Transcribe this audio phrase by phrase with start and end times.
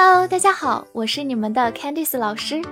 [0.00, 2.62] Hello，大家好，我是你们的 Candice 老师，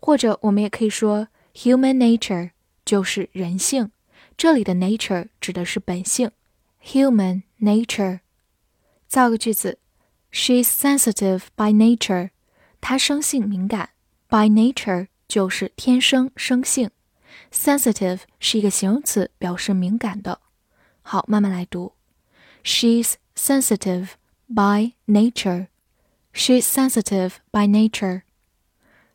[0.02, 2.50] 或者我们也可以说，human nature
[2.84, 3.90] 就是人性，
[4.36, 6.30] 这里的 nature 指的是本性，
[6.84, 8.20] human nature。
[9.06, 9.78] 造个句子，
[10.32, 12.30] She's sensitive by nature，
[12.80, 13.90] 她生性敏感，
[14.28, 16.90] by nature 就是天生生性，
[17.52, 20.40] sensitive 是一个形容词，表示敏感的。
[21.02, 21.92] 好，慢慢来读，
[22.62, 24.10] She's sensitive
[24.46, 28.22] by nature。She's sensitive by nature。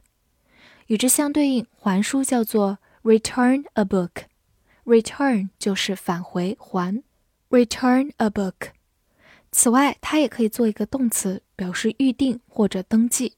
[0.86, 7.02] 与之相对应，还书叫做 return a book。return 就是返回还，
[7.50, 8.70] return a book。
[9.52, 13.34] 此外，它也可以做一个动词，表示预定或者登记。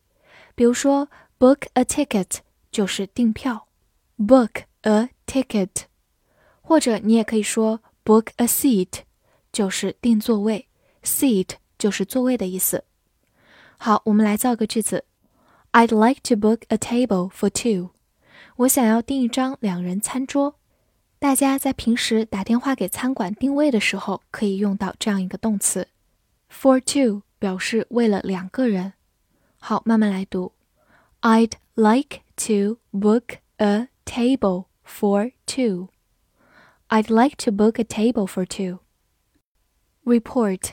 [0.55, 2.39] 比如说，book a ticket
[2.71, 3.67] 就是订票，
[4.17, 5.87] book a ticket。
[6.63, 9.01] 或者你也可以说 book a seat，
[9.53, 10.69] 就是订座位，
[11.03, 12.85] seat 就是座位的意思。
[13.79, 15.05] 好，我们来造个句子。
[15.73, 17.91] I'd like to book a table for two。
[18.57, 20.57] 我想要订一张两人餐桌。
[21.19, 25.89] 大家在平时打电话给餐馆定位的时候，可以用到这样一个动词，
[26.51, 28.95] for two 表示为了两个人。
[29.59, 30.53] 好，慢慢来读。
[31.21, 35.89] I'd like to book a table for two.
[36.89, 38.81] I'd like to book a table for two.
[40.05, 40.71] Report,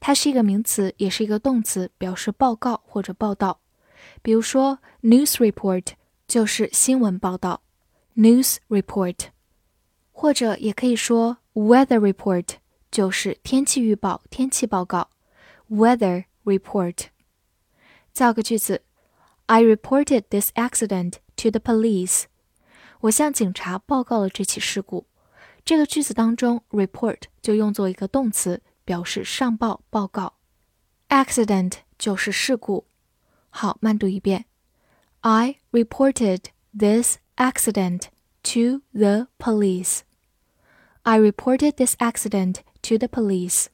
[0.00, 3.60] 它是一个名词，也是一个动词，表示报告或者报道。
[4.22, 5.94] 比如说，news report
[6.26, 7.62] 就是新闻报道，
[8.16, 9.26] news report，
[10.12, 12.46] 或者也可以说 weather report
[12.90, 15.10] 就是天气预报、天气报告，
[15.70, 17.06] weather report。
[18.12, 18.82] 造个句子
[19.52, 22.24] ，I reported this accident to the police，
[23.00, 25.06] 我向警察报告了这起事故。
[25.64, 30.34] 这个句子当中，report 就用作一个动词，表示上报、报告。
[31.08, 32.86] accident 就是事故。
[33.50, 34.46] 好，慢读一遍。
[35.20, 36.44] I reported
[36.76, 38.04] this accident
[38.44, 40.00] to the police.
[41.02, 43.66] I reported this accident to the police.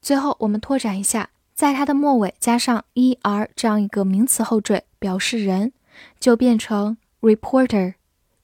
[0.00, 5.73] 最后，我们拓展一下， 在它的末尾加上 er 这样一个名词后缀，表示人。
[6.17, 7.95] 就变成 reporter，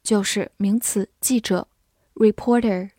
[0.04, 1.70] 就是名词记者
[2.16, 2.90] reporter。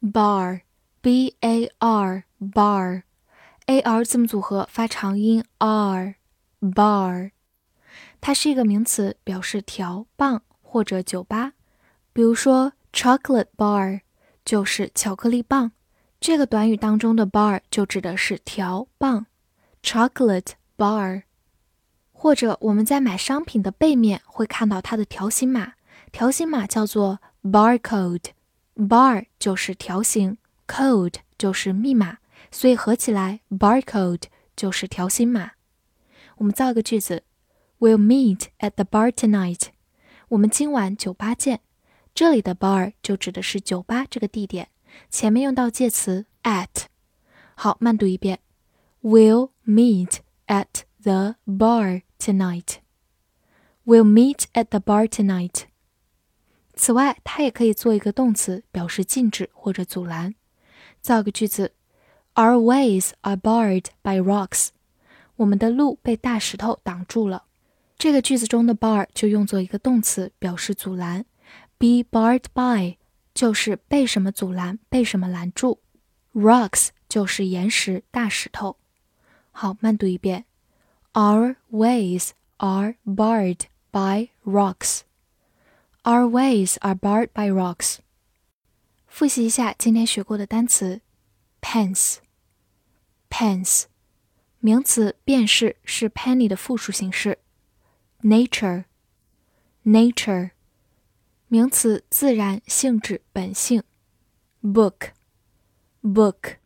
[0.00, 7.32] bar，b a r bar，a r 字母组合发长音 r，bar。
[8.20, 11.54] 它是一个名词，表示条、棒或者酒吧。
[12.12, 14.02] 比如说，chocolate bar
[14.44, 15.72] 就是巧克力棒。
[16.22, 19.26] 这个短语当中的 bar 就指的是条、棒
[19.82, 21.24] ，chocolate bar。
[22.12, 25.72] 或者我们在买商品的背面会看到它的条形码，
[26.12, 28.26] 条形码叫做 barcode。
[28.76, 30.38] bar 就是条形
[30.68, 32.18] ，code 就是密码，
[32.52, 34.22] 所以合起来 barcode
[34.54, 35.50] 就是条形码。
[36.36, 37.24] 我们造一个句子
[37.80, 39.64] ：We'll meet at the bar tonight。
[40.28, 41.62] 我们今晚酒吧见。
[42.14, 44.68] 这里的 bar 就指的是酒吧这个地点，
[45.09, 46.85] 前面用到介词 at。
[47.55, 48.39] 好，慢读一遍：
[49.01, 50.17] We'll meet
[50.47, 52.77] at the bar tonight.
[53.85, 55.63] We'll meet at the bar tonight.
[56.75, 60.35] 此外，它也可以做一个动词，表示禁止或者阻拦。
[61.01, 61.73] 造个句子：
[62.35, 64.69] Our ways are barred by rocks.
[65.37, 67.45] 我们的路被大石头挡住了。
[67.97, 71.25] 这个句子中的 bar 就用作一个动词，表示阻拦。
[71.79, 72.97] Be barred by
[73.33, 75.79] 就是被什么阻拦，被什么拦住。
[76.33, 78.77] Rocks 就是岩石、大石头。
[79.51, 80.45] 好，慢读一遍：
[81.13, 83.61] Our ways are barred
[83.91, 85.01] by rocks.
[86.03, 87.97] Our ways are barred by rocks.
[89.07, 91.01] 复习一下今天学过的单词：
[91.61, 93.85] pence。pence，
[94.59, 97.39] 名词，便士，是 penny 的复数形式。
[98.21, 100.51] nature。nature，
[101.52, 103.82] 名词，自然、性质、本性。
[104.62, 105.10] book。
[106.02, 106.56] book，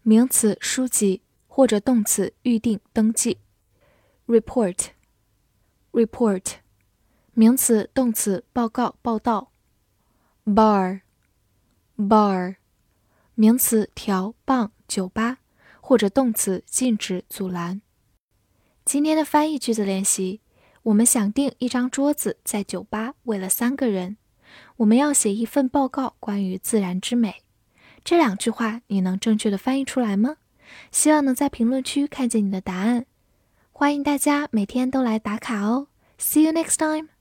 [0.00, 3.36] 名词，书籍，或者动词，预定、登记。
[4.26, 4.86] report。
[5.92, 6.54] report。
[7.34, 9.52] 名词、动词，报告、报道。
[10.46, 12.56] bar，bar，
[13.34, 15.40] 名词，条、棒、酒吧，
[15.82, 17.82] 或者动词，禁止、阻拦。
[18.86, 20.40] 今天的翻译句子练习：
[20.84, 24.16] 我们想订一张桌子在酒吧，为了三个人。
[24.76, 27.42] 我们要写一份报告，关于自然之美。
[28.04, 30.36] 这两句话你能正确的翻译出来吗？
[30.90, 33.06] 希望能在评论区看见你的答案。
[33.70, 35.88] 欢迎大家每天都来打卡哦。
[36.18, 37.11] See you next time.